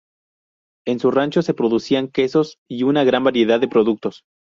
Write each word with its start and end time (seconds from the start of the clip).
En 0.87 0.99
su 0.99 1.11
rancho 1.11 1.43
se 1.43 1.53
producían 1.53 2.07
quesos 2.07 2.57
y 2.67 2.81
una 2.81 3.03
gran 3.03 3.23
variedad 3.23 3.59
de 3.59 3.67
productos. 3.67 4.23